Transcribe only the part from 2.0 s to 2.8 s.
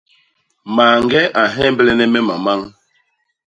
me mamañ.